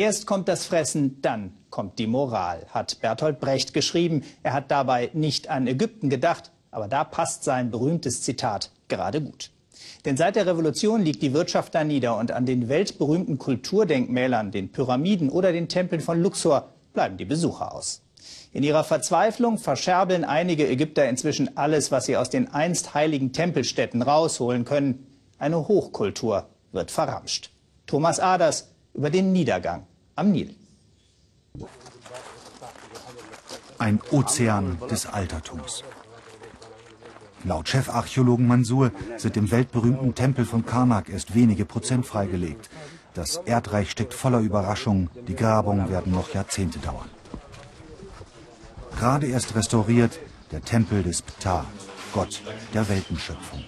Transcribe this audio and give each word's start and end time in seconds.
Erst 0.00 0.24
kommt 0.26 0.48
das 0.48 0.64
Fressen, 0.64 1.20
dann 1.20 1.52
kommt 1.68 1.98
die 1.98 2.06
Moral, 2.06 2.64
hat 2.70 3.02
Bertolt 3.02 3.38
Brecht 3.38 3.74
geschrieben. 3.74 4.22
Er 4.42 4.54
hat 4.54 4.70
dabei 4.70 5.10
nicht 5.12 5.50
an 5.50 5.66
Ägypten 5.66 6.08
gedacht, 6.08 6.52
aber 6.70 6.88
da 6.88 7.04
passt 7.04 7.44
sein 7.44 7.70
berühmtes 7.70 8.22
Zitat 8.22 8.70
gerade 8.88 9.20
gut. 9.20 9.50
Denn 10.06 10.16
seit 10.16 10.36
der 10.36 10.46
Revolution 10.46 11.02
liegt 11.02 11.20
die 11.20 11.34
Wirtschaft 11.34 11.74
da 11.74 11.84
nieder 11.84 12.16
und 12.16 12.32
an 12.32 12.46
den 12.46 12.70
weltberühmten 12.70 13.36
Kulturdenkmälern, 13.36 14.52
den 14.52 14.72
Pyramiden 14.72 15.28
oder 15.28 15.52
den 15.52 15.68
Tempeln 15.68 16.00
von 16.00 16.22
Luxor 16.22 16.70
bleiben 16.94 17.18
die 17.18 17.26
Besucher 17.26 17.74
aus. 17.74 18.00
In 18.54 18.62
ihrer 18.62 18.84
Verzweiflung 18.84 19.58
verscherbeln 19.58 20.24
einige 20.24 20.66
Ägypter 20.66 21.10
inzwischen 21.10 21.58
alles, 21.58 21.92
was 21.92 22.06
sie 22.06 22.16
aus 22.16 22.30
den 22.30 22.48
einst 22.48 22.94
heiligen 22.94 23.34
Tempelstätten 23.34 24.00
rausholen 24.00 24.64
können. 24.64 25.06
Eine 25.38 25.68
Hochkultur 25.68 26.46
wird 26.72 26.90
verramscht. 26.90 27.50
Thomas 27.86 28.18
Aders 28.18 28.70
über 28.94 29.10
den 29.10 29.32
Niedergang 29.32 29.86
am 30.20 30.32
Nil. 30.32 30.54
Ein 33.78 34.00
Ozean 34.10 34.78
des 34.90 35.06
Altertums. 35.06 35.82
Laut 37.44 37.68
Chefarchäologen 37.68 38.46
Mansur 38.46 38.92
sind 39.16 39.38
im 39.38 39.50
weltberühmten 39.50 40.14
Tempel 40.14 40.44
von 40.44 40.66
Karnak 40.66 41.08
erst 41.08 41.34
wenige 41.34 41.64
Prozent 41.64 42.04
freigelegt. 42.04 42.68
Das 43.14 43.38
Erdreich 43.46 43.90
steckt 43.90 44.12
voller 44.12 44.40
Überraschungen. 44.40 45.08
Die 45.26 45.34
Grabungen 45.34 45.88
werden 45.88 46.12
noch 46.12 46.34
Jahrzehnte 46.34 46.80
dauern. 46.80 47.08
Gerade 48.98 49.26
erst 49.26 49.54
restauriert 49.54 50.20
der 50.52 50.60
Tempel 50.60 51.02
des 51.02 51.22
Ptah, 51.22 51.64
Gott 52.12 52.42
der 52.74 52.86
Weltenschöpfung. 52.90 53.64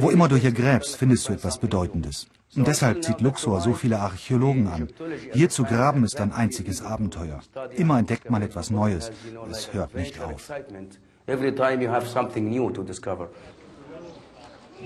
Wo 0.00 0.10
immer 0.10 0.28
du 0.28 0.36
hier 0.36 0.52
gräbst, 0.52 0.96
findest 0.96 1.28
du 1.28 1.32
etwas 1.32 1.58
Bedeutendes. 1.58 2.26
Und 2.54 2.66
deshalb 2.66 3.02
zieht 3.02 3.20
Luxor 3.20 3.60
so 3.60 3.72
viele 3.72 3.98
Archäologen 3.98 4.66
an. 4.66 4.88
Hier 5.32 5.48
zu 5.48 5.64
graben 5.64 6.04
ist 6.04 6.20
ein 6.20 6.32
einziges 6.32 6.82
Abenteuer. 6.82 7.40
Immer 7.76 7.98
entdeckt 7.98 8.30
man 8.30 8.42
etwas 8.42 8.70
Neues. 8.70 9.10
Es 9.50 9.72
hört 9.72 9.94
nicht 9.94 10.20
auf. 10.20 10.52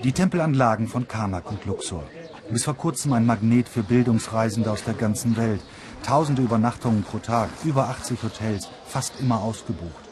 Die 0.03 0.11
Tempelanlagen 0.11 0.87
von 0.87 1.07
Karnak 1.07 1.49
und 1.51 1.65
Luxor. 1.65 2.03
Bis 2.51 2.63
vor 2.63 2.75
kurzem 2.75 3.13
ein 3.13 3.25
Magnet 3.25 3.67
für 3.67 3.83
Bildungsreisende 3.83 4.71
aus 4.71 4.83
der 4.83 4.93
ganzen 4.93 5.35
Welt. 5.35 5.61
Tausende 6.05 6.43
Übernachtungen 6.43 7.03
pro 7.03 7.17
Tag, 7.17 7.49
über 7.65 7.89
80 7.89 8.23
Hotels, 8.23 8.69
fast 8.85 9.19
immer 9.19 9.41
ausgebucht. 9.41 10.06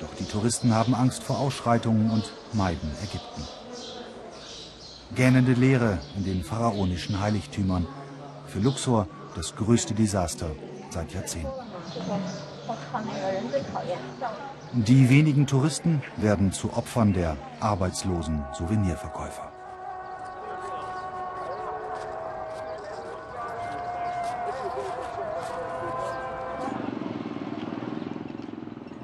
Doch 0.00 0.14
die 0.18 0.24
Touristen 0.24 0.74
haben 0.74 0.94
Angst 0.94 1.22
vor 1.22 1.38
Ausschreitungen 1.38 2.10
und 2.10 2.32
meiden 2.52 2.90
Ägypten. 3.02 3.42
Gähnende 5.14 5.52
Leere 5.52 5.98
in 6.16 6.24
den 6.24 6.42
pharaonischen 6.42 7.20
Heiligtümern. 7.20 7.86
Für 8.46 8.60
Luxor 8.60 9.06
das 9.34 9.54
größte 9.54 9.94
Desaster 9.94 10.50
seit 10.90 11.12
Jahrzehnten. 11.12 11.50
Die 14.72 15.10
wenigen 15.10 15.46
Touristen 15.46 16.02
werden 16.16 16.52
zu 16.52 16.72
Opfern 16.72 17.12
der 17.12 17.36
arbeitslosen 17.60 18.44
Souvenirverkäufer. 18.56 19.49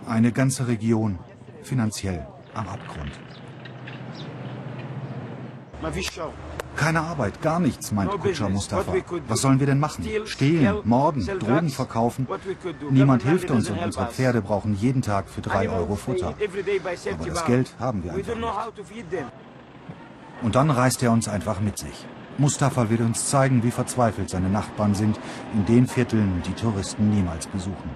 Eine 0.06 0.30
ganze 0.30 0.68
Region 0.68 1.18
finanziell 1.62 2.26
am 2.54 2.68
Abgrund. 2.68 3.12
Keine 6.76 7.00
Arbeit, 7.00 7.42
gar 7.42 7.58
nichts, 7.58 7.90
meint 7.90 8.10
Kutscher 8.10 8.48
Mustafa. 8.48 8.92
Was 9.28 9.40
sollen 9.40 9.58
wir 9.60 9.66
denn 9.66 9.80
machen? 9.80 10.06
Stehlen, 10.26 10.76
morden, 10.84 11.26
Drogen 11.38 11.70
verkaufen? 11.70 12.28
Niemand 12.90 13.22
hilft 13.24 13.50
uns 13.50 13.68
und 13.68 13.78
unsere 13.78 14.06
Pferde 14.06 14.42
brauchen 14.42 14.74
jeden 14.74 15.02
Tag 15.02 15.28
für 15.28 15.40
drei 15.40 15.68
Euro 15.68 15.96
Futter. 15.96 16.34
Aber 16.34 17.24
das 17.26 17.44
Geld 17.46 17.74
haben 17.78 18.04
wir 18.04 18.12
einfach 18.12 18.34
nicht. 18.36 19.24
Und 20.42 20.54
dann 20.54 20.70
reißt 20.70 21.02
er 21.02 21.12
uns 21.12 21.28
einfach 21.28 21.60
mit 21.60 21.78
sich. 21.78 22.06
Mustafa 22.38 22.90
will 22.90 23.00
uns 23.00 23.30
zeigen, 23.30 23.62
wie 23.62 23.70
verzweifelt 23.70 24.28
seine 24.28 24.50
Nachbarn 24.50 24.94
sind 24.94 25.18
in 25.54 25.64
den 25.64 25.86
Vierteln, 25.86 26.42
die 26.46 26.52
Touristen 26.52 27.08
niemals 27.10 27.46
besuchen. 27.46 27.90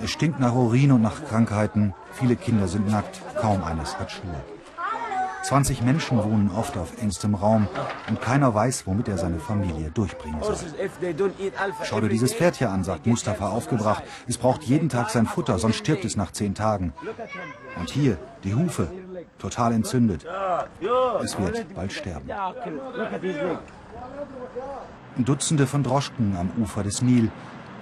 Es 0.00 0.10
stinkt 0.10 0.40
nach 0.40 0.54
Urin 0.54 0.92
und 0.92 1.02
nach 1.02 1.24
Krankheiten. 1.24 1.94
Viele 2.12 2.36
Kinder 2.36 2.68
sind 2.68 2.90
nackt, 2.90 3.20
kaum 3.40 3.62
eines 3.62 3.98
hat 3.98 4.10
Schuhe. 4.10 4.40
20 5.44 5.82
Menschen 5.82 6.24
wohnen 6.24 6.50
oft 6.56 6.78
auf 6.78 7.02
engstem 7.02 7.34
Raum 7.34 7.68
und 8.08 8.20
keiner 8.22 8.54
weiß, 8.54 8.86
womit 8.86 9.08
er 9.08 9.18
seine 9.18 9.38
Familie 9.38 9.90
durchbringen 9.90 10.42
soll. 10.42 10.56
Schau 11.82 12.00
dir 12.00 12.08
dieses 12.08 12.32
Pferd 12.32 12.56
hier 12.56 12.70
an, 12.70 12.82
sagt 12.82 13.06
Mustafa 13.06 13.48
aufgebracht. 13.50 14.02
Es 14.26 14.38
braucht 14.38 14.62
jeden 14.62 14.88
Tag 14.88 15.10
sein 15.10 15.26
Futter, 15.26 15.58
sonst 15.58 15.76
stirbt 15.76 16.06
es 16.06 16.16
nach 16.16 16.32
zehn 16.32 16.54
Tagen. 16.54 16.94
Und 17.78 17.90
hier, 17.90 18.16
die 18.42 18.54
Hufe, 18.54 18.90
total 19.38 19.74
entzündet. 19.74 20.26
Es 21.22 21.38
wird 21.38 21.74
bald 21.74 21.92
sterben. 21.92 22.30
Dutzende 25.18 25.66
von 25.66 25.82
Droschken 25.82 26.36
am 26.38 26.50
Ufer 26.62 26.82
des 26.82 27.02
Nil 27.02 27.30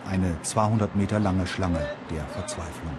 eine 0.08 0.36
200 0.42 0.96
Meter 0.96 1.18
lange 1.18 1.46
Schlange 1.46 1.80
der 2.10 2.24
Verzweiflung. 2.24 2.96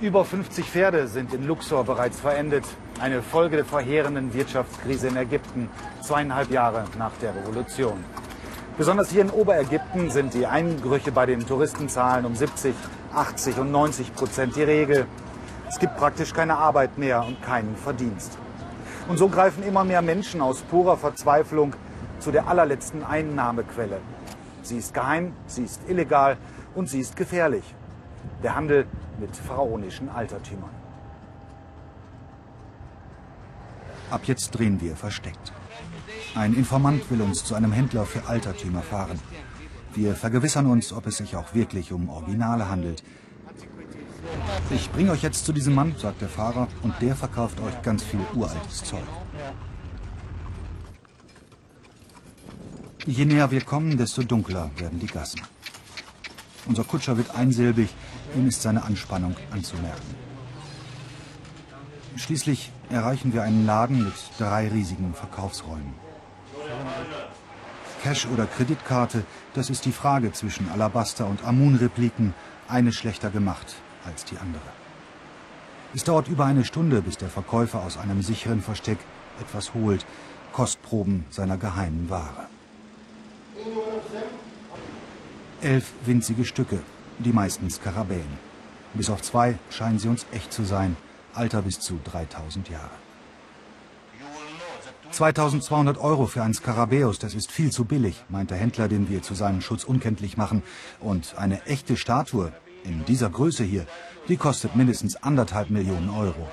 Über 0.00 0.24
50 0.24 0.64
Pferde 0.64 1.08
sind 1.08 1.34
in 1.34 1.46
Luxor 1.46 1.84
bereits 1.84 2.20
verendet. 2.20 2.64
Eine 3.00 3.22
Folge 3.22 3.56
der 3.56 3.66
verheerenden 3.66 4.32
Wirtschaftskrise 4.32 5.08
in 5.08 5.16
Ägypten, 5.16 5.68
zweieinhalb 6.02 6.50
Jahre 6.50 6.84
nach 6.98 7.12
der 7.20 7.34
Revolution. 7.34 8.02
Besonders 8.78 9.10
hier 9.10 9.20
in 9.20 9.30
Oberägypten 9.30 10.10
sind 10.10 10.32
die 10.32 10.46
Einbrüche 10.46 11.12
bei 11.12 11.26
den 11.26 11.46
Touristenzahlen 11.46 12.24
um 12.24 12.34
70, 12.34 12.74
80 13.14 13.58
und 13.58 13.70
90 13.70 14.14
Prozent 14.14 14.56
die 14.56 14.62
Regel. 14.62 15.06
Es 15.68 15.78
gibt 15.78 15.98
praktisch 15.98 16.32
keine 16.32 16.56
Arbeit 16.56 16.96
mehr 16.96 17.22
und 17.26 17.42
keinen 17.42 17.76
Verdienst. 17.76 18.38
Und 19.06 19.18
so 19.18 19.28
greifen 19.28 19.62
immer 19.64 19.84
mehr 19.84 20.00
Menschen 20.00 20.40
aus 20.40 20.62
purer 20.62 20.96
Verzweiflung 20.96 21.74
zu 22.20 22.30
der 22.30 22.46
allerletzten 22.46 23.02
Einnahmequelle. 23.02 24.00
Sie 24.62 24.78
ist 24.78 24.94
geheim, 24.94 25.32
sie 25.46 25.64
ist 25.64 25.80
illegal 25.88 26.36
und 26.74 26.88
sie 26.88 27.00
ist 27.00 27.16
gefährlich. 27.16 27.64
Der 28.42 28.54
Handel 28.54 28.86
mit 29.18 29.34
pharaonischen 29.36 30.08
Altertümern. 30.08 30.70
Ab 34.10 34.22
jetzt 34.24 34.50
drehen 34.50 34.80
wir 34.80 34.96
versteckt. 34.96 35.52
Ein 36.34 36.54
Informant 36.54 37.10
will 37.10 37.22
uns 37.22 37.44
zu 37.44 37.54
einem 37.54 37.72
Händler 37.72 38.04
für 38.04 38.28
Altertümer 38.28 38.82
fahren. 38.82 39.18
Wir 39.94 40.14
vergewissern 40.14 40.66
uns, 40.66 40.92
ob 40.92 41.06
es 41.06 41.16
sich 41.16 41.36
auch 41.36 41.54
wirklich 41.54 41.92
um 41.92 42.08
Originale 42.08 42.68
handelt. 42.68 43.02
Ich 44.70 44.90
bringe 44.92 45.12
euch 45.12 45.22
jetzt 45.22 45.44
zu 45.44 45.52
diesem 45.52 45.74
Mann, 45.74 45.94
sagt 45.96 46.20
der 46.20 46.28
Fahrer, 46.28 46.68
und 46.82 46.94
der 47.00 47.16
verkauft 47.16 47.60
euch 47.60 47.82
ganz 47.82 48.04
viel 48.04 48.20
uraltes 48.34 48.84
Zeug. 48.84 49.00
Je 53.10 53.24
näher 53.24 53.50
wir 53.50 53.62
kommen, 53.62 53.96
desto 53.98 54.22
dunkler 54.22 54.70
werden 54.76 55.00
die 55.00 55.08
Gassen. 55.08 55.40
Unser 56.66 56.84
Kutscher 56.84 57.16
wird 57.16 57.34
einsilbig, 57.34 57.88
ihm 58.36 58.46
ist 58.46 58.62
seine 58.62 58.84
Anspannung 58.84 59.34
anzumerken. 59.50 60.14
Schließlich 62.14 62.70
erreichen 62.88 63.32
wir 63.32 63.42
einen 63.42 63.66
Laden 63.66 64.04
mit 64.04 64.12
drei 64.38 64.68
riesigen 64.68 65.12
Verkaufsräumen. 65.14 65.92
Cash 68.04 68.26
oder 68.26 68.46
Kreditkarte, 68.46 69.24
das 69.54 69.70
ist 69.70 69.86
die 69.86 69.92
Frage 69.92 70.30
zwischen 70.30 70.70
Alabaster 70.70 71.26
und 71.26 71.44
Amun-Repliken, 71.44 72.32
eine 72.68 72.92
schlechter 72.92 73.30
gemacht 73.30 73.74
als 74.04 74.24
die 74.24 74.38
andere. 74.38 74.70
Es 75.96 76.04
dauert 76.04 76.28
über 76.28 76.44
eine 76.44 76.64
Stunde, 76.64 77.02
bis 77.02 77.16
der 77.16 77.28
Verkäufer 77.28 77.82
aus 77.82 77.98
einem 77.98 78.22
sicheren 78.22 78.62
Versteck 78.62 78.98
etwas 79.40 79.74
holt, 79.74 80.06
Kostproben 80.52 81.24
seiner 81.30 81.56
geheimen 81.56 82.08
Ware. 82.08 82.46
Elf 85.62 85.92
winzige 86.06 86.44
Stücke, 86.44 86.78
die 87.18 87.32
meisten 87.32 87.68
Skarabäen. 87.70 88.38
Bis 88.94 89.10
auf 89.10 89.22
zwei 89.22 89.58
scheinen 89.70 89.98
sie 89.98 90.08
uns 90.08 90.26
echt 90.32 90.52
zu 90.52 90.64
sein, 90.64 90.96
Alter 91.34 91.62
bis 91.62 91.80
zu 91.80 92.00
3000 92.04 92.68
Jahre. 92.70 92.90
2200 95.10 95.98
Euro 95.98 96.26
für 96.26 96.42
einen 96.42 96.54
Skarabäus, 96.54 97.18
das 97.18 97.34
ist 97.34 97.50
viel 97.50 97.70
zu 97.72 97.84
billig, 97.84 98.24
meint 98.28 98.50
der 98.50 98.58
Händler, 98.58 98.88
den 98.88 99.08
wir 99.08 99.22
zu 99.22 99.34
seinem 99.34 99.60
Schutz 99.60 99.84
unkenntlich 99.84 100.36
machen. 100.36 100.62
Und 101.00 101.34
eine 101.36 101.64
echte 101.66 101.96
Statue 101.96 102.52
in 102.84 103.04
dieser 103.04 103.28
Größe 103.28 103.64
hier, 103.64 103.86
die 104.28 104.36
kostet 104.36 104.76
mindestens 104.76 105.16
anderthalb 105.16 105.70
Millionen 105.70 106.10
Euro. 106.10 106.48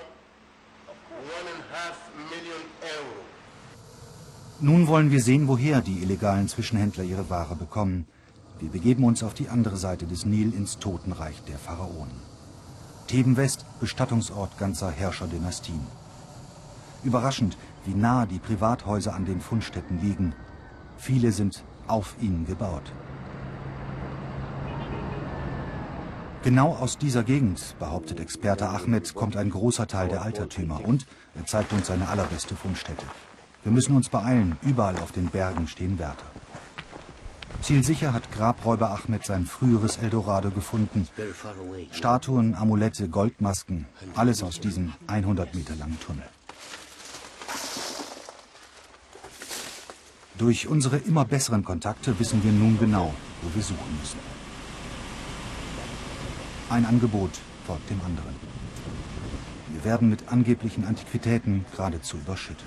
Nun 4.59 4.88
wollen 4.88 5.12
wir 5.12 5.21
sehen, 5.21 5.48
woher 5.48 5.81
die 5.81 6.01
illegalen 6.01 6.48
Zwischenhändler 6.48 7.04
ihre 7.04 7.30
Ware 7.30 7.56
bekommen. 7.56 8.07
Wir 8.59 8.69
begeben 8.69 9.04
uns 9.04 9.21
auf 9.21 9.36
die 9.36 9.50
andere 9.50 9.77
Seite 9.77 10.07
des 10.07 10.25
Nil 10.25 10.51
ins 10.51 10.80
Totenreich 10.80 11.44
der 11.44 11.59
Pharaonen. 11.59 12.19
Theben 13.06 13.38
West, 13.38 13.68
Bestattungsort 13.80 14.57
ganzer 14.57 14.89
Herrscherdynastien. 14.89 15.80
Überraschend, 17.04 17.56
wie 17.86 17.94
nah 17.94 18.25
die 18.25 18.39
Privathäuser 18.39 19.13
an 19.13 19.25
den 19.25 19.42
Fundstätten 19.42 20.01
liegen. 20.01 20.33
Viele 20.98 21.31
sind 21.31 21.63
auf 21.86 22.15
ihnen 22.19 22.48
gebaut. 22.48 22.92
Genau 26.44 26.74
aus 26.74 26.98
dieser 26.98 27.24
Gegend, 27.24 27.75
behauptet 27.77 28.19
Experte 28.19 28.68
Ahmed, 28.69 29.13
kommt 29.13 29.38
ein 29.38 29.51
großer 29.51 29.86
Teil 29.86 30.07
der 30.07 30.24
Altertümer 30.24 30.83
und 30.83 31.06
er 31.36 31.45
zeigt 31.45 31.74
uns 31.74 31.88
seine 31.88 32.07
allerbeste 32.10 32.56
Fundstätte. 32.56 33.06
Wir 33.67 33.73
müssen 33.73 33.97
uns 33.97 34.07
beeilen, 34.07 34.55
überall 34.61 34.95
auf 34.95 35.11
den 35.11 35.27
Bergen 35.27 35.67
stehen 35.67 35.99
Wärter. 35.99 36.23
Zielsicher 37.61 38.13
hat 38.13 38.31
Grabräuber 38.31 38.91
Ahmed 38.91 39.25
sein 39.25 39.45
früheres 39.45 39.97
Eldorado 39.97 40.51
gefunden. 40.51 41.05
Statuen, 41.91 42.55
Amulette, 42.55 43.09
Goldmasken, 43.09 43.85
alles 44.15 44.41
aus 44.41 44.61
diesem 44.61 44.93
100 45.07 45.53
Meter 45.53 45.75
langen 45.75 45.99
Tunnel. 45.99 46.23
Durch 50.37 50.69
unsere 50.69 50.99
immer 50.99 51.25
besseren 51.25 51.65
Kontakte 51.65 52.17
wissen 52.21 52.41
wir 52.45 52.53
nun 52.53 52.79
genau, 52.79 53.13
wo 53.41 53.53
wir 53.53 53.63
suchen 53.63 53.99
müssen. 53.99 54.19
Ein 56.69 56.85
Angebot 56.85 57.31
folgt 57.65 57.89
dem 57.89 57.99
anderen. 57.99 58.33
Wir 59.73 59.83
werden 59.83 60.09
mit 60.09 60.31
angeblichen 60.31 60.85
Antiquitäten 60.85 61.65
geradezu 61.75 62.15
überschüttet. 62.15 62.65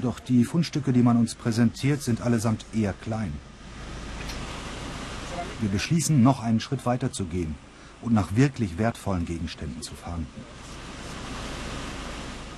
Doch 0.00 0.20
die 0.20 0.44
Fundstücke, 0.44 0.92
die 0.92 1.02
man 1.02 1.16
uns 1.16 1.34
präsentiert, 1.34 2.02
sind 2.02 2.20
allesamt 2.20 2.64
eher 2.74 2.92
klein. 2.92 3.32
Wir 5.60 5.70
beschließen, 5.70 6.22
noch 6.22 6.42
einen 6.42 6.60
Schritt 6.60 6.84
weiter 6.84 7.12
zu 7.12 7.24
gehen 7.26 7.54
und 8.02 8.12
nach 8.12 8.36
wirklich 8.36 8.78
wertvollen 8.78 9.24
Gegenständen 9.24 9.82
zu 9.82 9.94
fahren. 9.94 10.26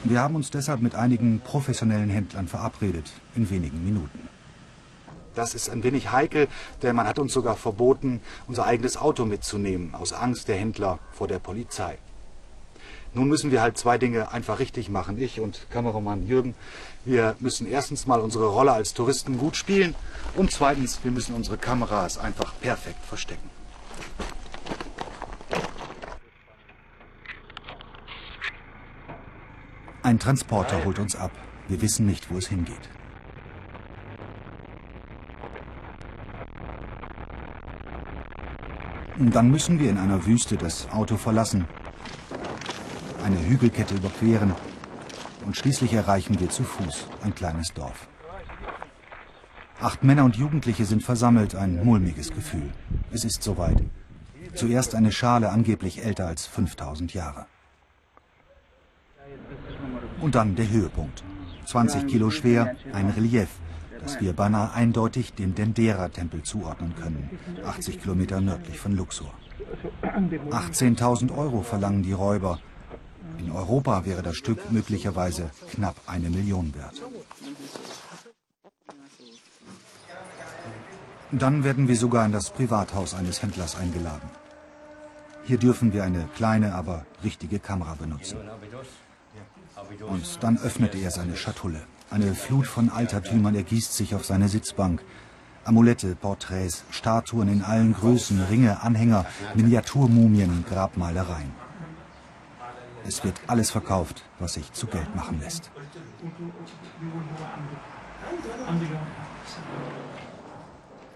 Wir 0.04 0.20
haben 0.20 0.36
uns 0.36 0.50
deshalb 0.50 0.82
mit 0.82 0.94
einigen 0.94 1.40
professionellen 1.40 2.10
Händlern 2.10 2.48
verabredet, 2.48 3.12
in 3.34 3.50
wenigen 3.50 3.84
Minuten. 3.84 4.28
Das 5.34 5.54
ist 5.54 5.68
ein 5.68 5.82
wenig 5.82 6.12
heikel, 6.12 6.48
denn 6.82 6.96
man 6.96 7.06
hat 7.06 7.18
uns 7.18 7.32
sogar 7.32 7.56
verboten, 7.56 8.20
unser 8.46 8.64
eigenes 8.64 8.96
Auto 8.96 9.24
mitzunehmen, 9.24 9.94
aus 9.94 10.12
Angst 10.12 10.48
der 10.48 10.56
Händler 10.56 10.98
vor 11.12 11.28
der 11.28 11.40
Polizei. 11.40 11.98
Nun 13.16 13.28
müssen 13.28 13.50
wir 13.50 13.62
halt 13.62 13.78
zwei 13.78 13.96
Dinge 13.96 14.30
einfach 14.30 14.58
richtig 14.58 14.90
machen. 14.90 15.18
Ich 15.18 15.40
und 15.40 15.70
Kameramann 15.70 16.26
Jürgen. 16.26 16.54
Wir 17.06 17.34
müssen 17.40 17.66
erstens 17.66 18.06
mal 18.06 18.20
unsere 18.20 18.46
Rolle 18.46 18.72
als 18.72 18.92
Touristen 18.92 19.38
gut 19.38 19.56
spielen 19.56 19.94
und 20.34 20.50
zweitens, 20.50 21.02
wir 21.02 21.10
müssen 21.10 21.34
unsere 21.34 21.56
Kameras 21.56 22.18
einfach 22.18 22.52
perfekt 22.60 23.02
verstecken. 23.06 23.48
Ein 30.02 30.18
Transporter 30.18 30.84
holt 30.84 30.98
uns 30.98 31.16
ab. 31.16 31.30
Wir 31.68 31.80
wissen 31.80 32.04
nicht, 32.04 32.30
wo 32.30 32.36
es 32.36 32.48
hingeht. 32.48 32.90
Dann 39.18 39.50
müssen 39.50 39.78
wir 39.78 39.88
in 39.88 39.96
einer 39.96 40.26
Wüste 40.26 40.58
das 40.58 40.90
Auto 40.90 41.16
verlassen 41.16 41.66
eine 43.26 43.44
Hügelkette 43.44 43.96
überqueren 43.96 44.54
und 45.44 45.56
schließlich 45.56 45.92
erreichen 45.92 46.38
wir 46.38 46.48
zu 46.48 46.62
Fuß 46.62 47.08
ein 47.24 47.34
kleines 47.34 47.74
Dorf. 47.74 48.06
Acht 49.80 50.04
Männer 50.04 50.24
und 50.24 50.36
Jugendliche 50.36 50.84
sind 50.84 51.02
versammelt, 51.02 51.56
ein 51.56 51.84
mulmiges 51.84 52.30
Gefühl. 52.30 52.70
Es 53.10 53.24
ist 53.24 53.42
soweit. 53.42 53.82
Zuerst 54.54 54.94
eine 54.94 55.10
Schale 55.10 55.50
angeblich 55.50 56.04
älter 56.04 56.28
als 56.28 56.46
5000 56.46 57.14
Jahre. 57.14 57.46
Und 60.20 60.36
dann 60.36 60.54
der 60.54 60.70
Höhepunkt. 60.70 61.24
20 61.66 62.06
Kilo 62.06 62.30
schwer, 62.30 62.76
ein 62.92 63.10
Relief, 63.10 63.48
das 64.00 64.20
wir 64.20 64.34
beinahe 64.34 64.72
eindeutig 64.72 65.34
dem 65.34 65.56
Dendera-Tempel 65.56 66.44
zuordnen 66.44 66.94
können, 66.94 67.28
80 67.64 68.00
Kilometer 68.00 68.40
nördlich 68.40 68.78
von 68.78 68.92
Luxor. 68.92 69.34
18.000 70.02 71.36
Euro 71.36 71.62
verlangen 71.62 72.04
die 72.04 72.12
Räuber 72.12 72.60
in 73.38 73.50
Europa 73.50 74.04
wäre 74.04 74.22
das 74.22 74.36
Stück 74.36 74.70
möglicherweise 74.70 75.50
knapp 75.70 75.96
eine 76.06 76.30
Million 76.30 76.74
wert. 76.74 77.02
Dann 81.32 81.64
werden 81.64 81.88
wir 81.88 81.96
sogar 81.96 82.24
in 82.24 82.32
das 82.32 82.50
Privathaus 82.50 83.14
eines 83.14 83.42
Händlers 83.42 83.76
eingeladen. 83.76 84.30
Hier 85.44 85.58
dürfen 85.58 85.92
wir 85.92 86.04
eine 86.04 86.28
kleine, 86.36 86.74
aber 86.74 87.04
richtige 87.22 87.58
Kamera 87.58 87.94
benutzen. 87.94 88.38
Und 90.08 90.42
dann 90.42 90.58
öffnet 90.58 90.94
er 90.94 91.10
seine 91.10 91.36
Schatulle. 91.36 91.82
Eine 92.10 92.34
Flut 92.34 92.66
von 92.66 92.90
Altertümern 92.90 93.54
ergießt 93.54 93.94
sich 93.94 94.14
auf 94.14 94.24
seine 94.24 94.48
Sitzbank. 94.48 95.02
Amulette, 95.64 96.14
Porträts, 96.14 96.84
Statuen 96.90 97.48
in 97.48 97.62
allen 97.62 97.92
Größen, 97.92 98.40
Ringe, 98.44 98.82
Anhänger, 98.82 99.26
Miniaturmumien, 99.54 100.64
Grabmalereien. 100.68 101.65
Es 103.08 103.22
wird 103.22 103.40
alles 103.46 103.70
verkauft, 103.70 104.24
was 104.38 104.54
sich 104.54 104.72
zu 104.72 104.86
Geld 104.88 105.14
machen 105.14 105.40
lässt. 105.40 105.70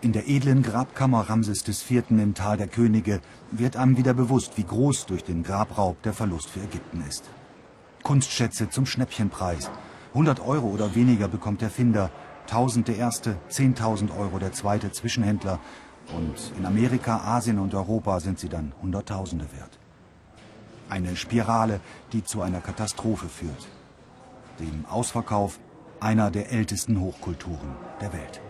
In 0.00 0.12
der 0.12 0.28
edlen 0.28 0.62
Grabkammer 0.62 1.28
Ramses 1.28 1.66
IV. 1.66 2.10
im 2.10 2.34
Tal 2.34 2.56
der 2.56 2.68
Könige 2.68 3.20
wird 3.50 3.76
einem 3.76 3.96
wieder 3.96 4.14
bewusst, 4.14 4.56
wie 4.56 4.64
groß 4.64 5.06
durch 5.06 5.24
den 5.24 5.42
Grabraub 5.42 6.00
der 6.02 6.12
Verlust 6.12 6.48
für 6.48 6.60
Ägypten 6.60 7.04
ist. 7.06 7.24
Kunstschätze 8.02 8.70
zum 8.70 8.86
Schnäppchenpreis. 8.86 9.70
100 10.10 10.40
Euro 10.40 10.68
oder 10.68 10.94
weniger 10.94 11.28
bekommt 11.28 11.60
der 11.60 11.70
Finder, 11.70 12.10
1000 12.46 12.88
der 12.88 12.96
erste, 12.96 13.36
10.000 13.50 14.16
Euro 14.16 14.38
der 14.38 14.52
zweite 14.52 14.90
Zwischenhändler. 14.92 15.58
Und 16.16 16.52
in 16.56 16.66
Amerika, 16.66 17.18
Asien 17.18 17.58
und 17.58 17.74
Europa 17.74 18.20
sind 18.20 18.38
sie 18.38 18.48
dann 18.48 18.72
Hunderttausende 18.80 19.46
wert. 19.52 19.78
Eine 20.90 21.16
Spirale, 21.16 21.80
die 22.12 22.24
zu 22.24 22.42
einer 22.42 22.60
Katastrophe 22.60 23.28
führt. 23.28 23.68
Dem 24.58 24.84
Ausverkauf 24.86 25.58
einer 26.00 26.30
der 26.30 26.50
ältesten 26.50 27.00
Hochkulturen 27.00 27.76
der 28.00 28.12
Welt. 28.12 28.40